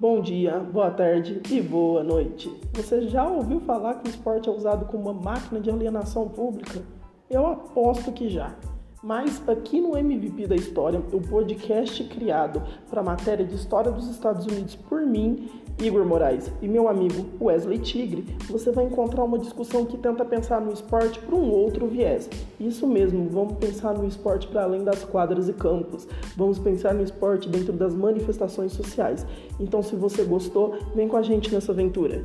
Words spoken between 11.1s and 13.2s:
o podcast criado para a